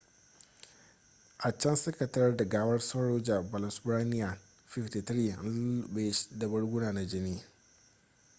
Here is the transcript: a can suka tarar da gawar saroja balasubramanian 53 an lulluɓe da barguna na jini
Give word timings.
a 1.39 1.51
can 1.53 1.75
suka 1.75 2.07
tarar 2.07 2.37
da 2.37 2.45
gawar 2.49 2.79
saroja 2.79 3.41
balasubramanian 3.41 4.37
53 4.67 5.31
an 5.33 5.45
lulluɓe 5.53 6.27
da 6.39 6.47
barguna 6.47 6.91
na 6.93 7.07
jini 7.07 7.43